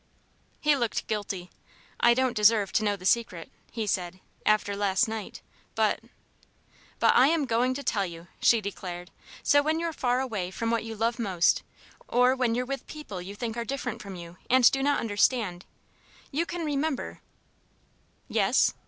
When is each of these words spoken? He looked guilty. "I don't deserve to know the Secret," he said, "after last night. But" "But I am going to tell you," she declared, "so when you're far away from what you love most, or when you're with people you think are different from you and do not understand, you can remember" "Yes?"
He 0.59 0.75
looked 0.75 1.05
guilty. 1.05 1.51
"I 1.99 2.15
don't 2.15 2.35
deserve 2.35 2.71
to 2.71 2.83
know 2.83 2.95
the 2.95 3.05
Secret," 3.05 3.51
he 3.71 3.85
said, 3.85 4.19
"after 4.47 4.75
last 4.75 5.07
night. 5.07 5.43
But" 5.75 5.99
"But 6.99 7.15
I 7.15 7.27
am 7.27 7.45
going 7.45 7.75
to 7.75 7.83
tell 7.83 8.07
you," 8.07 8.25
she 8.41 8.61
declared, 8.61 9.11
"so 9.43 9.61
when 9.61 9.79
you're 9.79 9.93
far 9.93 10.19
away 10.19 10.49
from 10.49 10.71
what 10.71 10.83
you 10.83 10.95
love 10.95 11.19
most, 11.19 11.61
or 12.07 12.35
when 12.35 12.55
you're 12.55 12.65
with 12.65 12.87
people 12.87 13.21
you 13.21 13.35
think 13.35 13.55
are 13.55 13.63
different 13.63 14.01
from 14.01 14.15
you 14.15 14.37
and 14.49 14.71
do 14.71 14.81
not 14.81 14.99
understand, 14.99 15.65
you 16.31 16.47
can 16.47 16.65
remember" 16.65 17.21
"Yes?" 18.27 18.73